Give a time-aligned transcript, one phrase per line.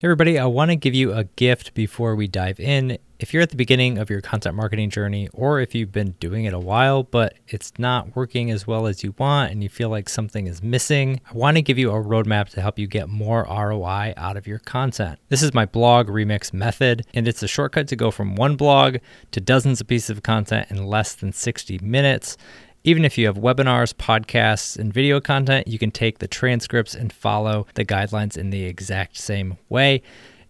[0.00, 2.98] Hey everybody, I want to give you a gift before we dive in.
[3.18, 6.44] If you're at the beginning of your content marketing journey, or if you've been doing
[6.44, 9.88] it a while, but it's not working as well as you want and you feel
[9.88, 13.08] like something is missing, I want to give you a roadmap to help you get
[13.08, 15.18] more ROI out of your content.
[15.30, 18.98] This is my blog remix method, and it's a shortcut to go from one blog
[19.32, 22.36] to dozens of pieces of content in less than 60 minutes.
[22.88, 27.12] Even if you have webinars, podcasts, and video content, you can take the transcripts and
[27.12, 30.00] follow the guidelines in the exact same way.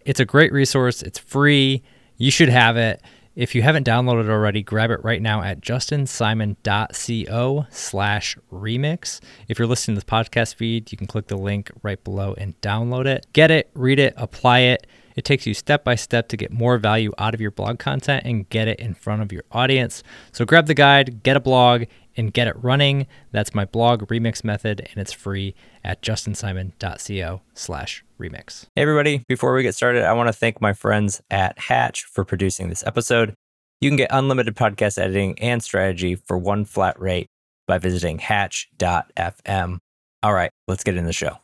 [0.05, 1.83] It's a great resource, it's free.
[2.17, 3.03] You should have it.
[3.35, 9.21] If you haven't downloaded it already, grab it right now at justinsimon.co slash remix.
[9.49, 12.61] If you're listening to the podcast feed, you can click the link right below and
[12.61, 13.27] download it.
[13.33, 14.87] Get it, read it, apply it.
[15.17, 18.25] It takes you step by step to get more value out of your blog content
[18.25, 20.05] and get it in front of your audience.
[20.31, 21.87] So grab the guide, get a blog,
[22.19, 23.07] and get it running.
[23.33, 28.67] That's my blog remix method, and it's free at justinsimon.co slash remix.
[28.75, 32.25] Hey everybody, before we get started, I want to thank my friends at Hatch for
[32.25, 33.33] producing this episode.
[33.81, 37.29] You can get unlimited podcast editing and strategy for one flat rate
[37.69, 39.79] by visiting hatch.fm.
[40.23, 41.39] All right, let's get in the show.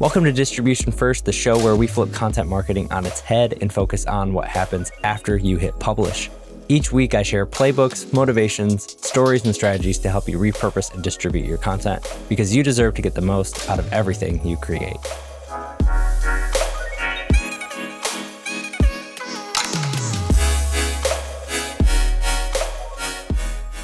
[0.00, 3.72] Welcome to Distribution First, the show where we flip content marketing on its head and
[3.72, 6.30] focus on what happens after you hit publish.
[6.68, 11.46] Each week, I share playbooks, motivations, stories, and strategies to help you repurpose and distribute
[11.46, 14.98] your content because you deserve to get the most out of everything you create.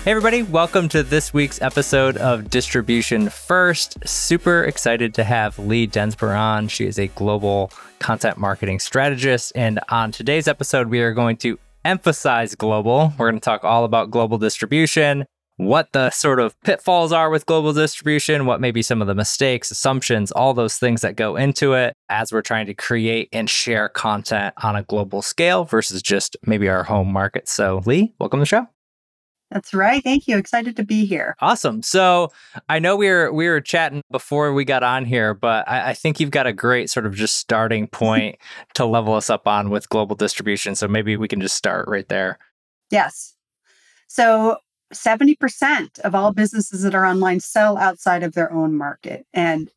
[0.05, 3.97] Hey, everybody, welcome to this week's episode of Distribution First.
[4.07, 6.69] Super excited to have Lee Densmer on.
[6.69, 9.53] She is a global content marketing strategist.
[9.55, 13.15] And on today's episode, we are going to emphasize global.
[13.17, 15.25] We're going to talk all about global distribution,
[15.57, 19.15] what the sort of pitfalls are with global distribution, what may be some of the
[19.15, 23.48] mistakes, assumptions, all those things that go into it as we're trying to create and
[23.48, 27.48] share content on a global scale versus just maybe our home market.
[27.48, 28.69] So, Lee, welcome to the show.
[29.55, 30.03] That's right.
[30.03, 30.37] Thank you.
[30.37, 31.37] Excited to be here.
[31.41, 31.81] Awesome.
[31.81, 32.33] So
[32.69, 35.95] I know we were we were chatting before we got on here, but I, I
[35.95, 38.37] think you've got a great sort of just starting point
[38.75, 40.75] to level us up on with global distribution.
[40.75, 42.37] So maybe we can just start right there.
[42.91, 43.35] Yes.
[44.09, 44.59] So
[44.93, 49.25] 70% of all businesses that are online sell outside of their own market.
[49.33, 49.70] And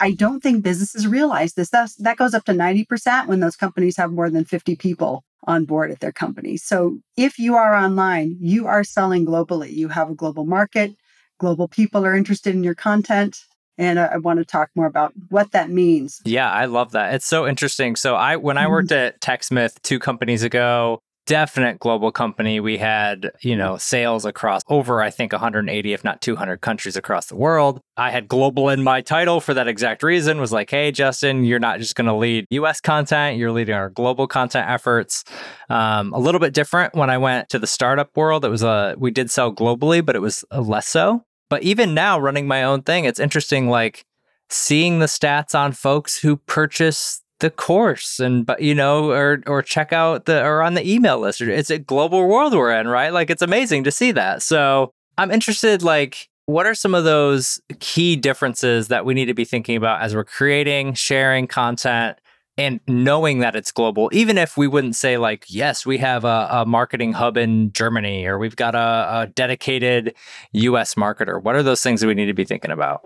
[0.00, 1.70] I don't think businesses realize this.
[1.70, 5.64] That's, that goes up to 90% when those companies have more than 50 people on
[5.64, 6.56] board at their company.
[6.56, 9.72] So if you are online, you are selling globally.
[9.72, 10.94] You have a global market,
[11.38, 13.38] global people are interested in your content.
[13.76, 16.20] And I, I want to talk more about what that means.
[16.24, 17.14] Yeah, I love that.
[17.14, 17.96] It's so interesting.
[17.96, 19.06] So I when I worked mm-hmm.
[19.06, 22.60] at TechSmith two companies ago, definite global company.
[22.60, 27.26] We had, you know, sales across over, I think, 180, if not 200 countries across
[27.26, 27.80] the world.
[27.96, 31.58] I had global in my title for that exact reason was like, hey, Justin, you're
[31.58, 35.24] not just going to lead US content, you're leading our global content efforts.
[35.70, 38.44] Um, a little bit different when I went to the startup world.
[38.44, 41.24] It was a, we did sell globally, but it was less so.
[41.50, 44.04] But even now, running my own thing, it's interesting, like,
[44.50, 49.60] seeing the stats on folks who purchase the course and but you know or or
[49.60, 51.42] check out the or on the email list.
[51.42, 53.12] It's a global world we're in right?
[53.12, 54.42] Like it's amazing to see that.
[54.42, 59.34] So i'm interested like what are some of those key differences that we need to
[59.34, 62.18] be thinking about as we're creating sharing content
[62.56, 64.08] and knowing that it's global?
[64.12, 68.24] Even if we wouldn't say like yes we have a, a marketing hub in germany
[68.24, 70.14] or we've got a, a dedicated
[70.54, 71.42] us marketer.
[71.42, 73.02] What are those things that we need to be thinking about?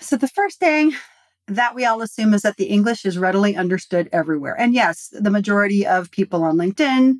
[0.00, 0.92] So the first thing
[1.48, 4.58] that we all assume is that the English is readily understood everywhere.
[4.58, 7.14] And yes, the majority of people on LinkedIn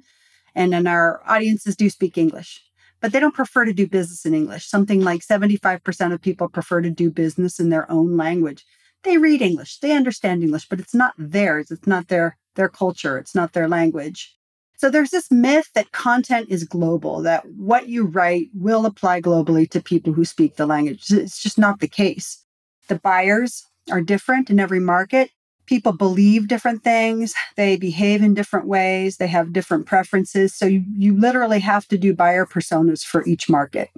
[0.54, 2.60] and in our audiences do speak English,
[3.00, 4.66] but they don't prefer to do business in English.
[4.66, 8.64] Something like 75% of people prefer to do business in their own language.
[9.02, 11.70] They read English, they understand English, but it's not theirs.
[11.70, 14.34] It's not their their culture, it's not their language.
[14.78, 19.70] So there's this myth that content is global, that what you write will apply globally
[19.70, 21.10] to people who speak the language.
[21.10, 22.44] It's just not the case.
[22.88, 25.30] The buyers are different in every market.
[25.66, 30.54] People believe different things, they behave in different ways, they have different preferences.
[30.54, 33.90] So you, you literally have to do buyer personas for each market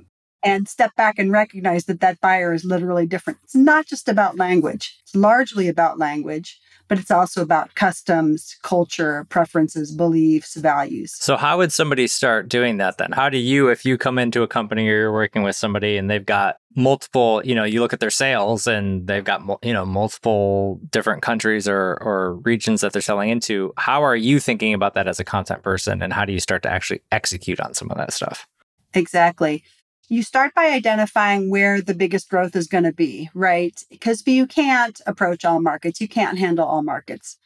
[0.43, 3.39] and step back and recognize that that buyer is literally different.
[3.45, 6.59] It's not just about language, it's largely about language
[6.89, 11.15] but it's also about customs, culture, preferences, beliefs, values.
[11.15, 13.13] So, how would somebody start doing that then?
[13.13, 16.11] How do you, if you come into a company or you're working with somebody and
[16.11, 19.85] they've got multiple, you know, you look at their sales and they've got, you know,
[19.85, 24.95] multiple different countries or, or regions that they're selling into, how are you thinking about
[24.95, 27.91] that as a content person and how do you start to actually execute on some
[27.91, 28.47] of that stuff?
[28.95, 29.63] Exactly.
[30.11, 33.79] You start by identifying where the biggest growth is going to be, right?
[33.91, 36.01] Because you can't approach all markets.
[36.01, 37.37] You can't handle all markets,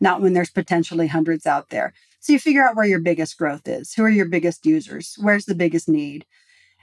[0.00, 1.92] not when there's potentially hundreds out there.
[2.20, 3.92] So you figure out where your biggest growth is.
[3.92, 5.16] Who are your biggest users?
[5.20, 6.24] Where's the biggest need?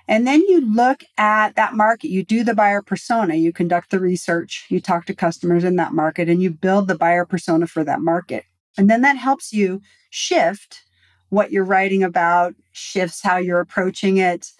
[0.07, 3.99] And then you look at that market, you do the buyer persona, you conduct the
[3.99, 7.83] research, you talk to customers in that market, and you build the buyer persona for
[7.83, 8.45] that market.
[8.77, 9.81] And then that helps you
[10.11, 10.83] shift
[11.29, 14.51] what you're writing about, shifts how you're approaching it.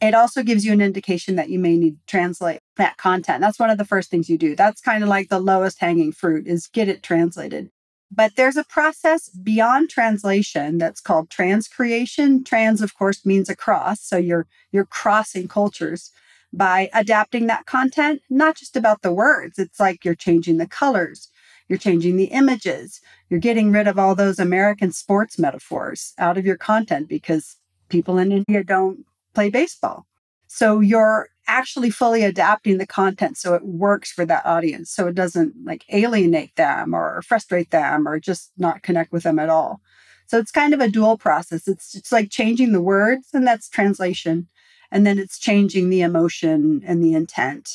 [0.00, 3.40] It also gives you an indication that you may need to translate that content.
[3.40, 4.54] That's one of the first things you do.
[4.54, 7.70] That's kind of like the lowest hanging fruit is get it translated.
[8.10, 12.44] But there's a process beyond translation that's called transcreation.
[12.44, 14.00] Trans, of course, means across.
[14.00, 16.12] So you're you're crossing cultures
[16.52, 19.58] by adapting that content, not just about the words.
[19.58, 21.28] It's like you're changing the colors,
[21.68, 26.46] you're changing the images, you're getting rid of all those American sports metaphors out of
[26.46, 27.56] your content because
[27.88, 29.04] people in India don't
[29.36, 30.06] play baseball.
[30.46, 34.90] So you're actually fully adapting the content so it works for that audience.
[34.90, 39.38] So it doesn't like alienate them or frustrate them or just not connect with them
[39.38, 39.82] at all.
[40.26, 41.68] So it's kind of a dual process.
[41.68, 44.48] It's it's like changing the words and that's translation.
[44.90, 47.68] And then it's changing the emotion and the intent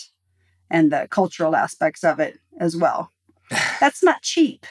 [0.71, 3.11] and the cultural aspects of it as well.
[3.79, 4.65] That's not cheap.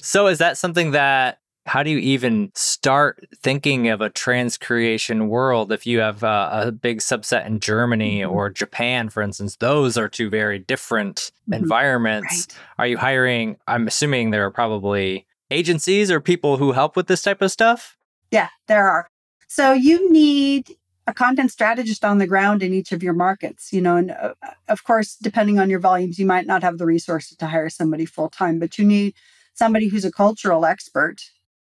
[0.00, 5.72] So is that something that how do you even start thinking of a transcreation world
[5.72, 8.30] if you have uh, a big subset in Germany mm-hmm.
[8.30, 9.56] or Japan, for instance?
[9.56, 11.54] Those are two very different mm-hmm.
[11.54, 12.48] environments.
[12.50, 12.58] Right.
[12.78, 13.56] Are you hiring?
[13.66, 17.96] I'm assuming there are probably agencies or people who help with this type of stuff.
[18.30, 19.08] Yeah, there are.
[19.48, 20.76] So you need
[21.06, 24.34] a content strategist on the ground in each of your markets, you know, and uh,
[24.68, 28.06] of course, depending on your volumes, you might not have the resources to hire somebody
[28.06, 29.14] full time, but you need
[29.54, 31.22] somebody who's a cultural expert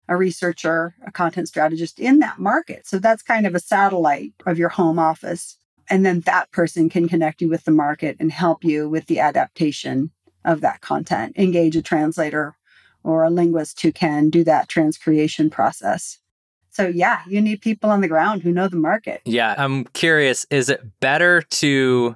[0.07, 2.87] a researcher, a content strategist in that market.
[2.87, 5.57] So that's kind of a satellite of your home office.
[5.89, 9.19] And then that person can connect you with the market and help you with the
[9.19, 10.11] adaptation
[10.45, 12.55] of that content, engage a translator
[13.03, 16.19] or a linguist who can do that transcreation process.
[16.71, 19.21] So, yeah, you need people on the ground who know the market.
[19.25, 22.15] Yeah, I'm curious is it better to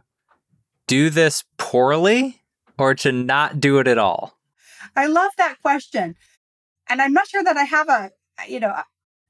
[0.88, 2.42] do this poorly
[2.78, 4.38] or to not do it at all?
[4.96, 6.16] I love that question
[6.92, 8.12] and I'm not sure that I have a,
[8.50, 8.76] you know,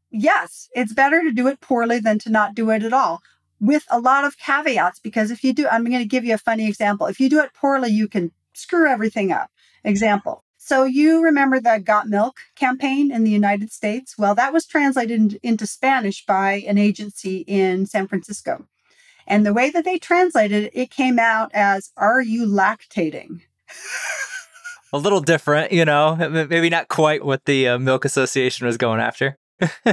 [0.10, 3.22] yes, it's better to do it poorly than to not do it at all
[3.60, 5.00] with a lot of caveats.
[5.00, 7.06] Because if you do, I'm going to give you a funny example.
[7.06, 9.52] If you do it poorly, you can screw everything up.
[9.84, 10.44] Example.
[10.58, 14.18] So you remember the Got Milk campaign in the United States?
[14.18, 18.66] Well, that was translated into Spanish by an agency in San Francisco.
[19.28, 23.42] And the way that they translated it, it came out as, Are you lactating?
[24.94, 26.16] a little different, you know,
[26.50, 29.38] maybe not quite what the uh, Milk Association was going after.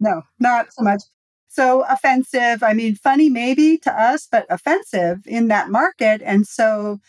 [0.00, 1.02] no, not so much.
[1.48, 2.62] So offensive.
[2.62, 6.22] I mean, funny maybe to us, but offensive in that market.
[6.24, 7.00] And so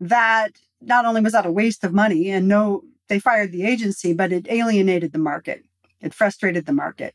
[0.00, 4.12] that not only was that a waste of money and no, they fired the agency,
[4.12, 5.64] but it alienated the market.
[6.00, 7.14] It frustrated the market.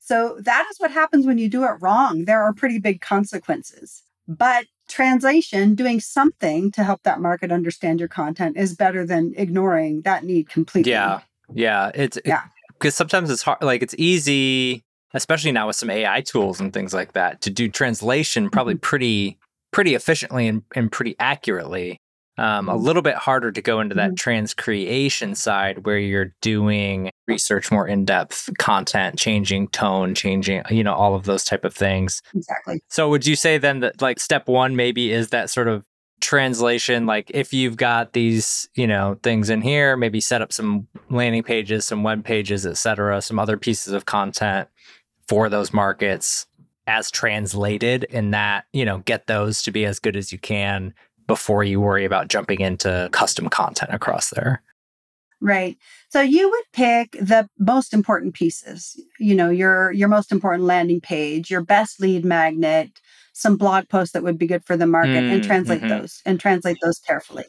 [0.00, 2.24] So that is what happens when you do it wrong.
[2.24, 4.02] There are pretty big consequences.
[4.26, 10.02] But translation, doing something to help that market understand your content is better than ignoring
[10.02, 10.92] that need completely.
[10.92, 11.20] Yeah.
[11.52, 11.90] Yeah.
[11.94, 12.42] It's, yeah.
[12.72, 14.82] Because sometimes it's hard, like it's easy,
[15.14, 18.80] especially now with some AI tools and things like that, to do translation probably mm-hmm.
[18.80, 19.38] pretty,
[19.72, 22.00] pretty efficiently and, and pretty accurately.
[22.38, 22.84] Um, a mm-hmm.
[22.84, 24.30] little bit harder to go into that mm-hmm.
[24.30, 30.94] transcreation side where you're doing research more in depth content changing tone changing you know
[30.94, 34.48] all of those type of things exactly so would you say then that like step
[34.48, 35.84] one maybe is that sort of
[36.20, 40.86] translation like if you've got these you know things in here maybe set up some
[41.10, 44.68] landing pages some web pages etc some other pieces of content
[45.28, 46.46] for those markets
[46.88, 50.92] as translated and that you know get those to be as good as you can
[51.28, 54.60] before you worry about jumping into custom content across there.
[55.40, 55.76] Right.
[56.08, 61.00] So you would pick the most important pieces, you know, your your most important landing
[61.00, 62.90] page, your best lead magnet,
[63.34, 65.90] some blog posts that would be good for the market mm, and translate mm-hmm.
[66.00, 67.44] those and translate those carefully.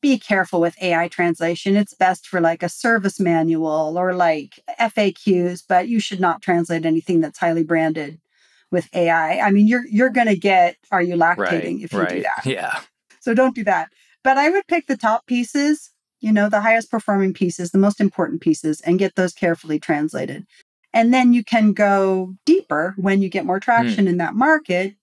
[0.00, 1.76] Be careful with AI translation.
[1.76, 6.84] It's best for like a service manual or like FAQs, but you should not translate
[6.84, 8.20] anything that's highly branded
[8.72, 9.38] with AI.
[9.38, 12.08] I mean, you're you're going to get are you lactating right, if you right.
[12.08, 12.46] do that.
[12.46, 12.80] Yeah.
[13.20, 13.90] So don't do that.
[14.24, 18.00] But I would pick the top pieces, you know, the highest performing pieces, the most
[18.00, 20.46] important pieces, and get those carefully translated.
[20.92, 24.08] And then you can go deeper when you get more traction mm.
[24.08, 24.94] in that market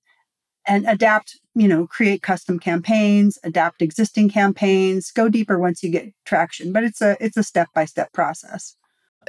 [0.68, 6.12] and adapt, you know, create custom campaigns, adapt existing campaigns, go deeper once you get
[6.26, 6.74] traction.
[6.74, 8.76] But it's a it's a step by step process.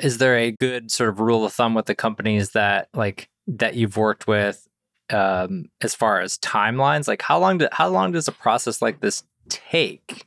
[0.02, 3.76] Is there a good sort of rule of thumb with the companies that like that
[3.76, 4.66] you've worked with
[5.10, 7.08] um, as far as timelines?
[7.08, 10.26] Like how long do, how long does a process like this take?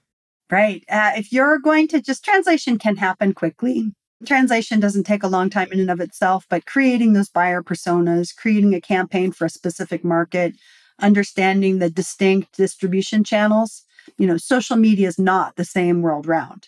[0.52, 0.84] Right.
[0.90, 3.92] Uh, if you're going to just translation can happen quickly.
[4.26, 8.36] Translation doesn't take a long time in and of itself, but creating those buyer personas,
[8.36, 10.56] creating a campaign for a specific market,
[11.00, 13.84] understanding the distinct distribution channels.
[14.18, 16.68] You know, social media is not the same world round.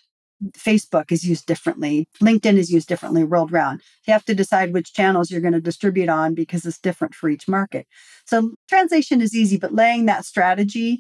[0.51, 2.07] Facebook is used differently.
[2.21, 3.81] LinkedIn is used differently world round.
[4.07, 7.29] You have to decide which channels you're going to distribute on because it's different for
[7.29, 7.87] each market.
[8.25, 10.99] So translation is easy, but laying that strategy,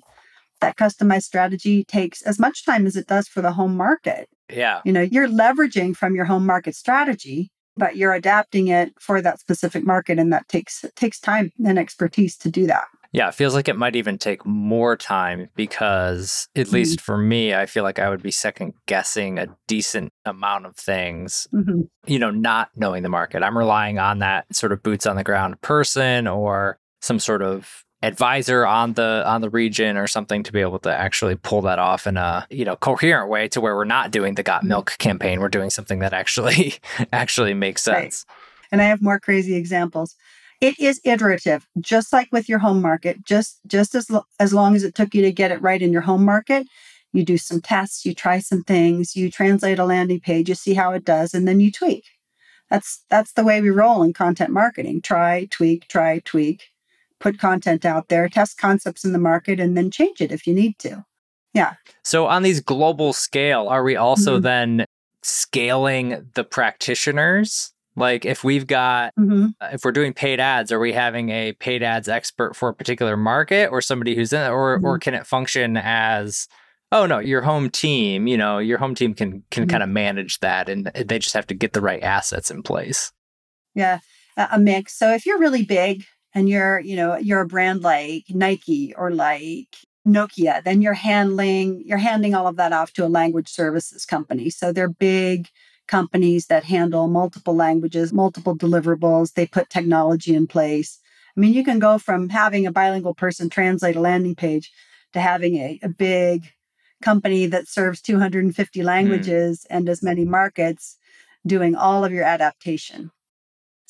[0.59, 4.29] that customized strategy takes as much time as it does for the home market.
[4.49, 4.81] Yeah.
[4.85, 7.49] You know, you're leveraging from your home market strategy,
[7.81, 12.37] but you're adapting it for that specific market and that takes takes time and expertise
[12.37, 12.85] to do that.
[13.11, 16.75] Yeah, it feels like it might even take more time because, at mm-hmm.
[16.75, 20.75] least for me, I feel like I would be second guessing a decent amount of
[20.77, 21.81] things, mm-hmm.
[22.05, 23.41] you know, not knowing the market.
[23.41, 27.83] I'm relying on that sort of boots on the ground person or some sort of
[28.03, 31.79] advisor on the on the region or something to be able to actually pull that
[31.79, 34.69] off in a you know coherent way to where we're not doing the got mm-hmm.
[34.69, 35.39] milk campaign.
[35.39, 36.75] We're doing something that actually
[37.13, 38.25] actually makes sense.
[38.27, 38.35] Right.
[38.71, 40.15] and i have more crazy examples.
[40.59, 43.23] It is iterative just like with your home market.
[43.23, 45.91] Just just as lo- as long as it took you to get it right in
[45.91, 46.67] your home market
[47.13, 50.73] you do some tests you try some things you translate a landing page you see
[50.73, 52.05] how it does and then you tweak.
[52.69, 55.01] That's that's the way we roll in content marketing.
[55.01, 56.70] Try tweak try tweak
[57.21, 60.53] put content out there test concepts in the market and then change it if you
[60.53, 61.05] need to
[61.53, 64.43] yeah so on these global scale are we also mm-hmm.
[64.43, 64.85] then
[65.23, 69.47] scaling the practitioners like if we've got, mm-hmm.
[69.59, 72.73] uh, if we're doing paid ads, are we having a paid ads expert for a
[72.73, 74.85] particular market or somebody who's in it, or mm-hmm.
[74.85, 76.47] or can it function as,
[76.91, 79.71] oh no, your home team, you know, your home team can can mm-hmm.
[79.71, 83.11] kind of manage that, and they just have to get the right assets in place.
[83.75, 83.99] Yeah,
[84.37, 84.97] a mix.
[84.97, 89.11] So if you're really big and you're, you know, you're a brand like Nike or
[89.11, 89.75] like
[90.07, 94.49] Nokia, then you're handling you're handing all of that off to a language services company.
[94.49, 95.49] So they're big
[95.87, 99.33] companies that handle multiple languages, multiple deliverables.
[99.33, 100.99] They put technology in place.
[101.35, 104.71] I mean, you can go from having a bilingual person translate a landing page
[105.13, 106.51] to having a, a big
[107.01, 108.85] company that serves 250 hmm.
[108.85, 109.75] languages mm.
[109.75, 110.97] and as many markets
[111.45, 113.11] doing all of your adaptation.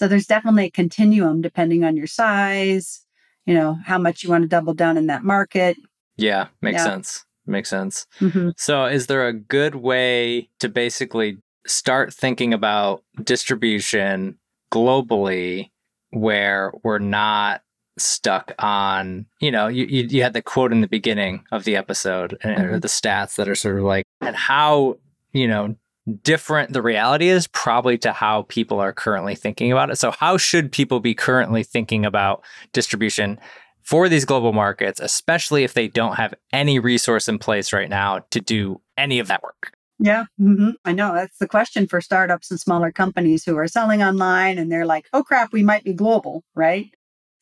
[0.01, 3.05] So there's definitely a continuum depending on your size,
[3.45, 5.77] you know, how much you want to double down in that market.
[6.17, 6.85] Yeah, makes yeah.
[6.85, 7.23] sense.
[7.45, 8.07] Makes sense.
[8.19, 8.49] Mm-hmm.
[8.57, 14.39] So, is there a good way to basically start thinking about distribution
[14.71, 15.69] globally
[16.09, 17.61] where we're not
[17.99, 21.75] stuck on you know you, you, you had the quote in the beginning of the
[21.75, 22.79] episode and mm-hmm.
[22.79, 24.97] the stats that are sort of like and how
[25.33, 25.75] you know
[26.23, 30.35] different the reality is probably to how people are currently thinking about it so how
[30.35, 32.43] should people be currently thinking about
[32.73, 33.39] distribution
[33.83, 38.19] for these global markets especially if they don't have any resource in place right now
[38.31, 40.71] to do any of that work yeah, mm-hmm.
[40.83, 41.13] I know.
[41.13, 45.07] That's the question for startups and smaller companies who are selling online and they're like,
[45.13, 46.89] oh crap, we might be global, right?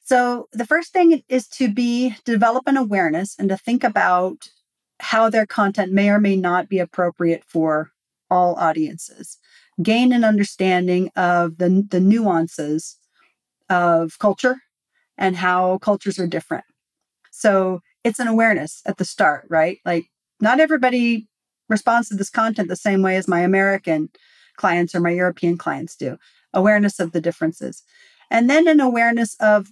[0.04, 4.50] So the first thing is to be develop an awareness and to think about
[5.00, 7.92] how their content may or may not be appropriate for
[8.29, 9.38] all audiences.
[9.81, 12.98] Gain an understanding of the, the nuances
[13.69, 14.57] of culture
[15.17, 16.65] and how cultures are different.
[17.31, 19.77] So it's an awareness at the start, right?
[19.86, 20.05] Like
[20.41, 21.27] not everybody
[21.67, 24.09] responds to this content the same way as my American
[24.57, 26.17] clients or my European clients do.
[26.53, 27.83] Awareness of the differences.
[28.31, 29.71] And then an awareness of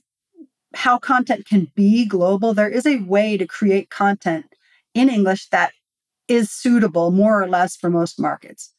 [0.73, 2.53] how content can be global.
[2.53, 4.45] There is a way to create content
[4.93, 5.71] in English that
[6.27, 8.73] is suitable more or less for most markets.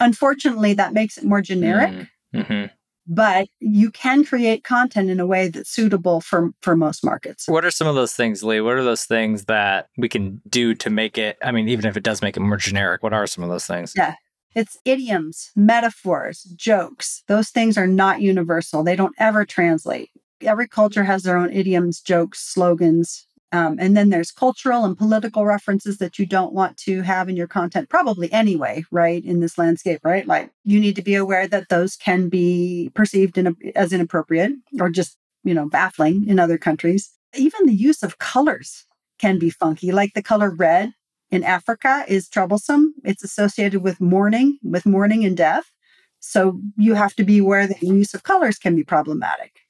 [0.00, 1.90] Unfortunately, that makes it more generic.
[1.90, 2.40] Mm-hmm.
[2.40, 2.66] mm-hmm
[3.06, 7.46] but you can create content in a way that's suitable for for most markets.
[7.48, 8.60] What are some of those things, Lee?
[8.60, 11.36] What are those things that we can do to make it?
[11.42, 13.66] I mean, even if it does make it more generic, what are some of those
[13.66, 13.92] things?
[13.96, 14.14] Yeah.
[14.54, 17.24] It's idioms, metaphors, jokes.
[17.26, 18.84] Those things are not universal.
[18.84, 20.10] They don't ever translate.
[20.40, 25.44] Every culture has their own idioms, jokes, slogans, um, and then there's cultural and political
[25.44, 29.24] references that you don't want to have in your content, probably anyway, right?
[29.24, 30.26] In this landscape, right?
[30.26, 34.50] Like you need to be aware that those can be perceived in a, as inappropriate
[34.80, 37.12] or just, you know, baffling in other countries.
[37.36, 38.86] Even the use of colors
[39.20, 40.92] can be funky, like the color red
[41.30, 42.92] in Africa is troublesome.
[43.04, 45.70] It's associated with mourning, with mourning and death.
[46.18, 49.60] So you have to be aware that the use of colors can be problematic.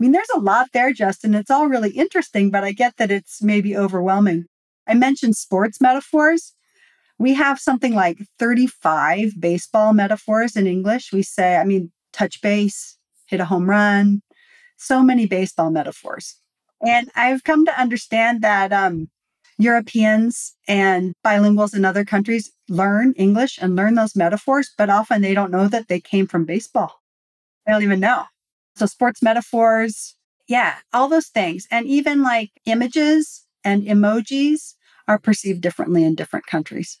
[0.00, 1.34] I mean, there's a lot there, Justin.
[1.34, 4.46] It's all really interesting, but I get that it's maybe overwhelming.
[4.86, 6.54] I mentioned sports metaphors.
[7.18, 11.12] We have something like 35 baseball metaphors in English.
[11.12, 14.22] We say, I mean, touch base, hit a home run,
[14.78, 16.36] so many baseball metaphors.
[16.80, 19.10] And I've come to understand that um,
[19.58, 25.34] Europeans and bilinguals in other countries learn English and learn those metaphors, but often they
[25.34, 27.02] don't know that they came from baseball.
[27.66, 28.24] They don't even know.
[28.76, 30.16] So, sports metaphors,
[30.48, 31.66] yeah, all those things.
[31.70, 34.74] And even like images and emojis
[35.08, 37.00] are perceived differently in different countries.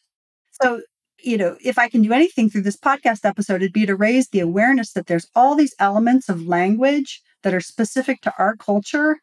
[0.60, 0.82] So,
[1.22, 4.28] you know, if I can do anything through this podcast episode, it'd be to raise
[4.28, 9.18] the awareness that there's all these elements of language that are specific to our culture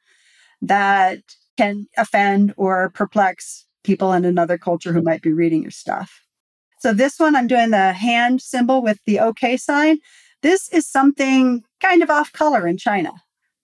[0.62, 1.20] that
[1.58, 6.22] can offend or perplex people in another culture who might be reading your stuff.
[6.80, 9.98] So this one, I'm doing the hand symbol with the OK sign.
[10.42, 13.12] This is something kind of off color in China.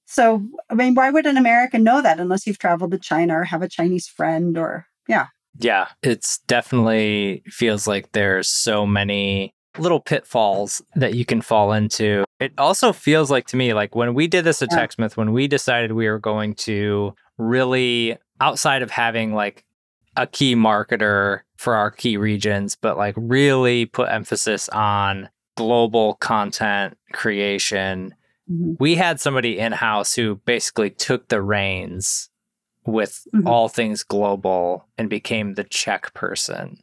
[0.06, 3.44] So, I mean, why would an American know that unless you've traveled to China or
[3.46, 5.28] have a Chinese friend or, yeah.
[5.60, 12.26] Yeah, it's definitely feels like there's so many little pitfalls that you can fall into.
[12.40, 14.86] It also feels like to me, like when we did this at yeah.
[14.86, 19.64] TechSmith, when we decided we were going to really outside of having like
[20.16, 26.98] a key marketer for our key regions, but like really put emphasis on global content
[27.14, 28.14] creation.
[28.52, 28.74] Mm-hmm.
[28.80, 32.30] We had somebody in house who basically took the reins
[32.86, 33.48] with mm-hmm.
[33.48, 36.78] all things global and became the check person.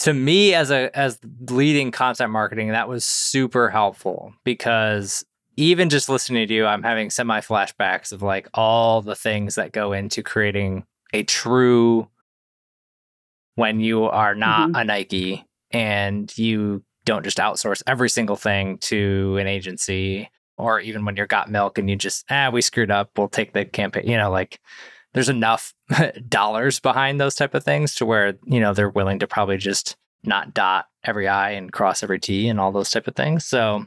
[0.00, 1.18] To me as a as
[1.50, 5.24] leading content marketing that was super helpful because
[5.56, 9.72] even just listening to you, I'm having semi flashbacks of like all the things that
[9.72, 12.08] go into creating a true
[13.56, 14.76] when you are not mm-hmm.
[14.76, 21.04] a Nike and you don't just outsource every single thing to an agency or even
[21.04, 24.06] when you're got milk and you just ah we screwed up we'll take the campaign
[24.06, 24.60] you know like
[25.12, 25.74] there's enough
[26.28, 29.96] dollars behind those type of things to where you know they're willing to probably just
[30.24, 33.86] not dot every i and cross every t and all those type of things so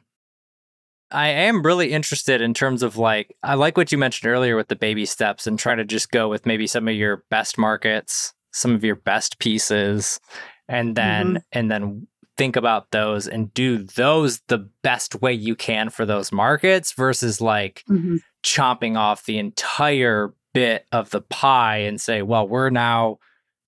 [1.13, 4.67] I am really interested in terms of like I like what you mentioned earlier with
[4.67, 8.33] the baby steps and trying to just go with maybe some of your best markets,
[8.51, 10.19] some of your best pieces,
[10.67, 11.37] and then mm-hmm.
[11.51, 16.31] and then think about those and do those the best way you can for those
[16.31, 18.17] markets versus like mm-hmm.
[18.43, 23.19] chomping off the entire bit of the pie and say, well, we're now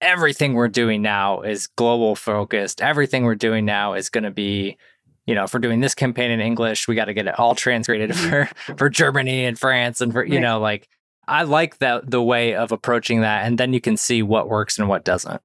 [0.02, 2.82] everything we're doing now is global focused.
[2.82, 4.78] Everything we're doing now is going to be
[5.26, 7.56] you know, if we're doing this campaign in English, we got to get it all
[7.56, 8.46] translated for
[8.78, 10.42] for Germany and France and for you right.
[10.42, 10.88] know, like
[11.28, 14.78] I like that the way of approaching that, and then you can see what works
[14.78, 15.42] and what doesn't.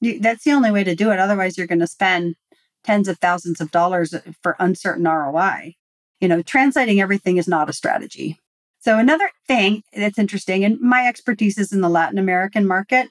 [0.00, 1.18] You, that's the only way to do it.
[1.18, 2.36] Otherwise, you're going to spend
[2.84, 5.74] tens of thousands of dollars for uncertain ROI.
[6.20, 8.38] You know, translating everything is not a strategy.
[8.80, 13.08] So another thing that's interesting, and my expertise is in the Latin American market.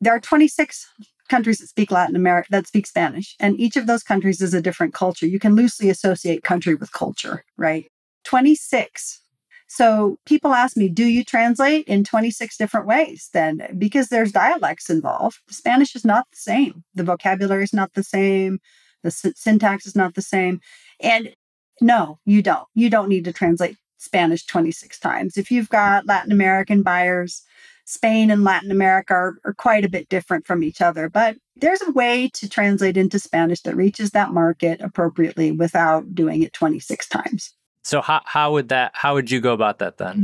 [0.00, 0.86] There are 26
[1.28, 4.62] countries that speak Latin America that speak Spanish, and each of those countries is a
[4.62, 5.26] different culture.
[5.26, 7.86] You can loosely associate country with culture, right?
[8.24, 9.20] 26.
[9.68, 13.68] So people ask me, do you translate in 26 different ways then?
[13.78, 15.38] Because there's dialects involved.
[15.48, 16.82] Spanish is not the same.
[16.94, 18.58] The vocabulary is not the same.
[19.02, 20.60] The syntax is not the same.
[21.00, 21.34] And
[21.80, 22.66] no, you don't.
[22.74, 25.36] You don't need to translate Spanish 26 times.
[25.36, 27.42] If you've got Latin American buyers,
[27.84, 31.82] Spain and Latin America are, are, quite a bit different from each other, but there's
[31.82, 37.08] a way to translate into Spanish that reaches that market appropriately without doing it 26
[37.08, 37.52] times.
[37.82, 40.22] So how how would that how would you go about that then?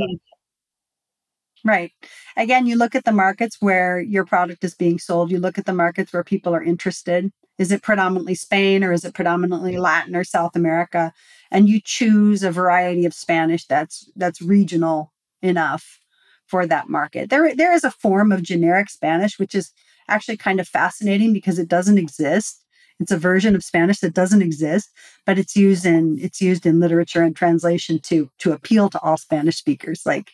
[1.65, 1.91] Right.
[2.37, 5.67] Again, you look at the markets where your product is being sold, you look at
[5.67, 7.33] the markets where people are interested.
[7.59, 11.13] Is it predominantly Spain or is it predominantly Latin or South America?
[11.51, 16.01] And you choose a variety of Spanish that's that's regional enough
[16.47, 17.31] for that market.
[17.31, 19.73] There, there is a form of generic Spanish, which is
[20.09, 22.63] actually kind of fascinating because it doesn't exist.
[22.99, 24.91] It's a version of Spanish that doesn't exist,
[25.27, 29.19] but it's used in it's used in literature and translation to to appeal to all
[29.19, 30.03] Spanish speakers.
[30.07, 30.31] Like,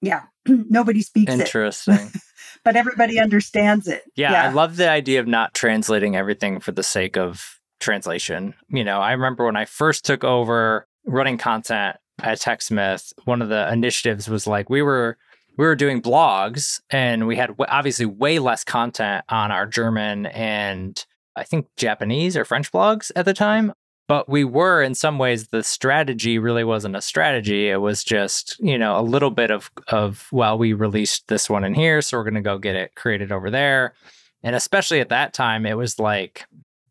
[0.00, 2.10] yeah, nobody speaks Interesting.
[2.64, 4.02] but everybody understands it.
[4.16, 8.54] Yeah, yeah, I love the idea of not translating everything for the sake of translation.
[8.68, 13.48] You know, I remember when I first took over running content at TechSmith, one of
[13.48, 15.18] the initiatives was like we were
[15.58, 20.26] we were doing blogs and we had w- obviously way less content on our German
[20.26, 21.04] and
[21.36, 23.72] I think Japanese or French blogs at the time.
[24.08, 27.68] But we were in some ways the strategy really wasn't a strategy.
[27.68, 31.64] It was just, you know, a little bit of of well, we released this one
[31.64, 33.94] in here, so we're gonna go get it created over there.
[34.42, 36.44] And especially at that time, it was like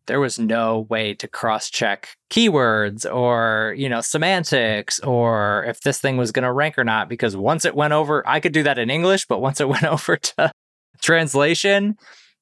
[0.07, 5.99] there was no way to cross check keywords or you know semantics or if this
[5.99, 8.63] thing was going to rank or not because once it went over i could do
[8.63, 10.51] that in english but once it went over to
[11.01, 11.97] translation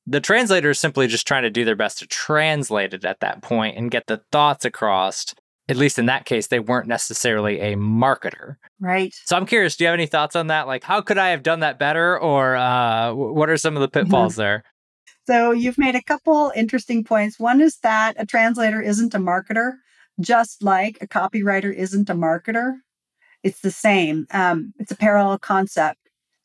[0.10, 3.42] the translator is simply just trying to do their best to translate it at that
[3.42, 5.34] point and get the thoughts across
[5.70, 8.56] at least in that case, they weren't necessarily a marketer.
[8.80, 9.14] Right.
[9.26, 10.66] So I'm curious, do you have any thoughts on that?
[10.66, 12.20] Like, how could I have done that better?
[12.20, 14.42] Or uh, what are some of the pitfalls mm-hmm.
[14.42, 14.64] there?
[15.28, 17.40] So you've made a couple interesting points.
[17.40, 19.74] One is that a translator isn't a marketer,
[20.20, 22.74] just like a copywriter isn't a marketer.
[23.44, 24.26] It's the same.
[24.32, 25.99] Um, it's a parallel concept.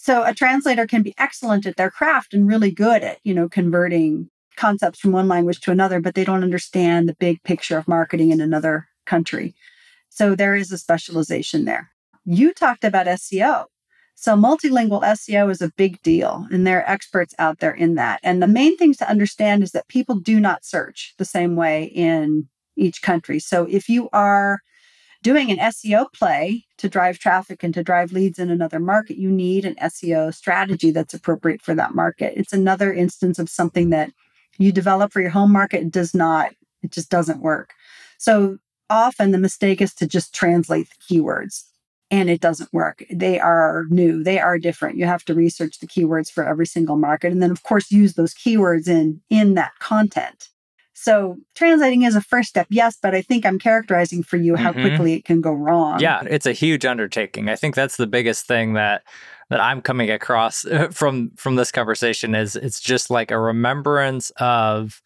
[0.04, 3.48] So a translator can be excellent at their craft and really good at, you know,
[3.48, 7.88] converting concepts from one language to another, but they don't understand the big picture of
[7.88, 9.54] marketing in another country.
[10.10, 11.90] So there is a specialization there.
[12.26, 13.64] You talked about SEO.
[14.14, 18.20] So multilingual SEO is a big deal, and there are experts out there in that.
[18.22, 21.84] And the main things to understand is that people do not search the same way
[21.84, 23.38] in each country.
[23.38, 24.60] So if you are
[25.24, 29.30] doing an SEO play to drive traffic and to drive leads in another market, you
[29.30, 32.34] need an SEO strategy that's appropriate for that market.
[32.36, 34.10] It's another instance of something that
[34.58, 37.72] you develop for your home market does not, it just doesn't work.
[38.18, 38.58] So
[38.90, 41.64] often the mistake is to just translate the keywords
[42.10, 43.02] and it doesn't work.
[43.10, 44.98] They are new, they are different.
[44.98, 48.12] You have to research the keywords for every single market and then of course use
[48.12, 50.50] those keywords in in that content.
[50.94, 54.72] So translating is a first step, yes, but I think I'm characterizing for you how
[54.72, 54.80] mm-hmm.
[54.80, 55.98] quickly it can go wrong.
[56.00, 57.48] Yeah, it's a huge undertaking.
[57.48, 59.02] I think that's the biggest thing that
[59.50, 65.02] that I'm coming across from from this conversation is it's just like a remembrance of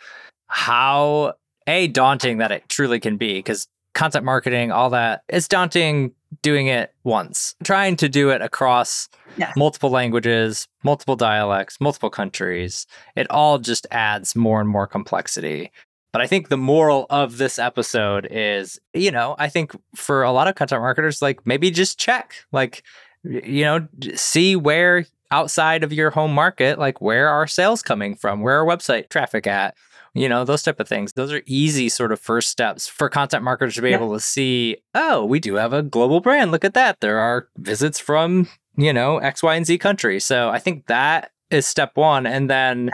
[0.47, 1.35] how
[1.67, 6.67] a daunting that it truly can be because content marketing, all that, it's daunting doing
[6.67, 7.55] it once.
[7.65, 9.53] Trying to do it across yeah.
[9.57, 15.71] multiple languages, multiple dialects, multiple countries, it all just adds more and more complexity.
[16.13, 20.33] But I think the moral of this episode is, you know, I think for a
[20.33, 22.83] lot of content marketers, like maybe just check, like,
[23.25, 28.41] you know, see where outside of your home market, like where are sales coming from?
[28.41, 29.77] Where are website traffic at?
[30.19, 31.13] You know, those type of things.
[31.13, 34.79] Those are easy sort of first steps for content marketers to be able to see,
[34.95, 36.51] oh, we do have a global brand.
[36.51, 37.01] Look at that.
[37.01, 40.21] There are visits from, you know, X, Y, and Z country.
[40.21, 42.27] So I think that is step one.
[42.27, 42.91] And then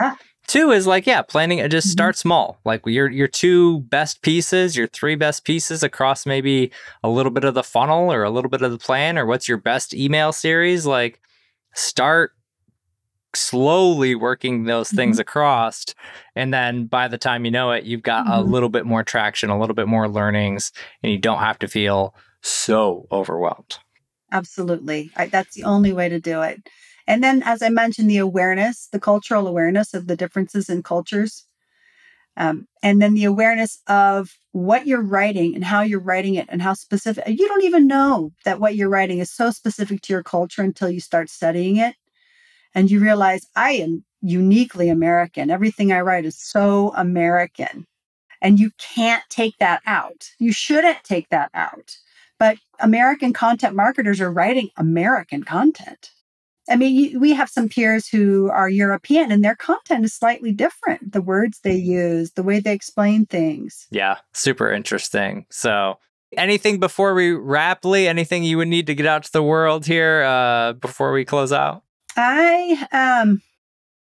[0.46, 1.92] Two is like, yeah, planning it just mm-hmm.
[1.92, 2.58] start small.
[2.64, 6.70] Like your your two best pieces, your three best pieces across maybe
[7.02, 9.48] a little bit of the funnel or a little bit of the plan, or what's
[9.48, 10.84] your best email series?
[10.84, 11.18] Like
[11.74, 12.32] start
[13.54, 15.22] slowly working those things mm-hmm.
[15.22, 15.84] across.
[16.34, 18.32] And then by the time you know it, you've got mm-hmm.
[18.32, 21.68] a little bit more traction, a little bit more learnings, and you don't have to
[21.68, 23.78] feel so overwhelmed.
[24.32, 25.10] Absolutely.
[25.16, 26.68] I, that's the only way to do it.
[27.06, 31.46] And then, as I mentioned, the awareness, the cultural awareness of the differences in cultures.
[32.36, 36.60] Um, and then the awareness of what you're writing and how you're writing it and
[36.60, 37.24] how specific.
[37.28, 40.90] You don't even know that what you're writing is so specific to your culture until
[40.90, 41.94] you start studying it.
[42.74, 45.50] And you realize I am uniquely American.
[45.50, 47.86] Everything I write is so American.
[48.40, 50.30] And you can't take that out.
[50.38, 51.96] You shouldn't take that out.
[52.38, 56.10] But American content marketers are writing American content.
[56.68, 61.12] I mean, we have some peers who are European and their content is slightly different.
[61.12, 63.86] The words they use, the way they explain things.
[63.90, 65.44] Yeah, super interesting.
[65.50, 65.98] So,
[66.36, 68.08] anything before we wrap, Lee?
[68.08, 71.52] Anything you would need to get out to the world here uh, before we close
[71.52, 71.82] out?
[72.16, 73.42] I um,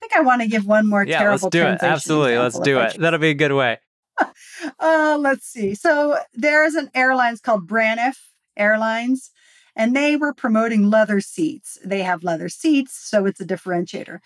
[0.00, 1.46] think I want to give one more yeah, terrible.
[1.46, 1.82] let's do it.
[1.82, 2.96] Absolutely, let's do it.
[2.98, 3.78] That'll be a good way.
[4.80, 5.74] uh, let's see.
[5.74, 8.16] So there is an airlines called Braniff
[8.56, 9.30] Airlines
[9.76, 11.78] and they were promoting leather seats.
[11.84, 14.20] They have leather seats, so it's a differentiator.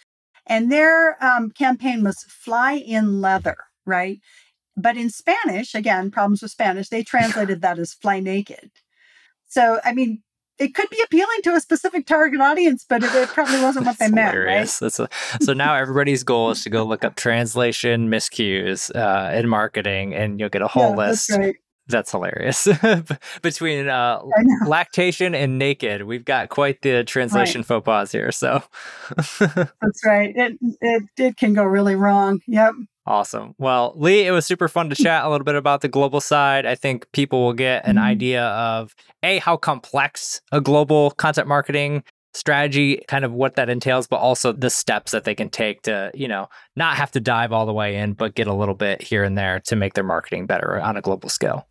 [0.46, 4.20] And their um, campaign was fly in leather, right?
[4.76, 8.70] But in Spanish, again, problems with Spanish, they translated that as fly naked.
[9.48, 10.22] So, I mean,
[10.60, 13.98] it could be appealing to a specific target audience, but it, it probably wasn't what
[13.98, 14.82] they meant, hilarious.
[14.82, 15.00] right?
[15.00, 15.08] A,
[15.42, 20.38] so now everybody's goal is to go look up translation miscues uh, in marketing, and
[20.38, 21.30] you'll get a whole yeah, list.
[21.30, 21.56] Right.
[21.88, 22.68] That's hilarious.
[23.42, 24.22] Between uh,
[24.66, 27.66] lactation and naked, we've got quite the translation right.
[27.66, 28.30] faux pas here.
[28.30, 28.62] So
[29.38, 30.32] that's right.
[30.36, 32.40] It, it it can go really wrong.
[32.46, 32.74] Yep.
[33.10, 33.56] Awesome.
[33.58, 36.64] Well, Lee, it was super fun to chat a little bit about the global side.
[36.64, 38.04] I think people will get an mm-hmm.
[38.04, 38.94] idea of
[39.24, 44.52] a how complex a global content marketing strategy, kind of what that entails, but also
[44.52, 47.72] the steps that they can take to, you know, not have to dive all the
[47.72, 50.80] way in, but get a little bit here and there to make their marketing better
[50.80, 51.66] on a global scale.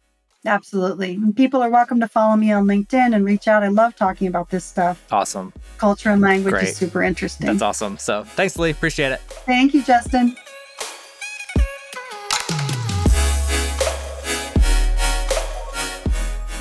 [0.46, 1.18] Absolutely.
[1.38, 3.64] people are welcome to follow me on LinkedIn and reach out.
[3.64, 5.02] I love talking about this stuff.
[5.10, 5.54] Awesome.
[5.78, 6.68] Culture and language Great.
[6.68, 7.48] is super interesting.
[7.48, 7.98] That's awesome.
[7.98, 8.72] So thanks, Lee.
[8.72, 9.22] Appreciate it.
[9.22, 10.36] Thank you, Justin.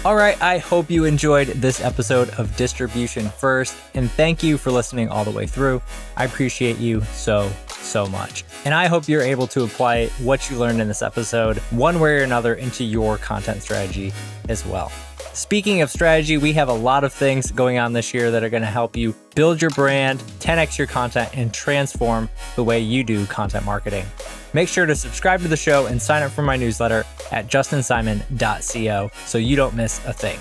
[0.08, 4.70] All right, I hope you enjoyed this episode of Distribution First, and thank you for
[4.70, 5.82] listening all the way through.
[6.16, 8.42] I appreciate you so, so much.
[8.64, 12.20] And I hope you're able to apply what you learned in this episode, one way
[12.20, 14.14] or another, into your content strategy
[14.48, 14.90] as well.
[15.34, 18.48] Speaking of strategy, we have a lot of things going on this year that are
[18.48, 23.04] going to help you build your brand, 10x your content, and transform the way you
[23.04, 24.06] do content marketing.
[24.52, 29.10] Make sure to subscribe to the show and sign up for my newsletter at justinsimon.co
[29.26, 30.38] so you don't miss a thing.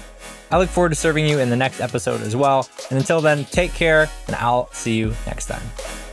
[0.49, 2.69] I look forward to serving you in the next episode as well.
[2.89, 6.06] And until then, take care, and I'll see you next time.